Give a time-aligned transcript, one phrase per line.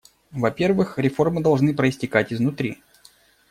[0.31, 2.81] Во-первых, реформы должны проистекать изнутри.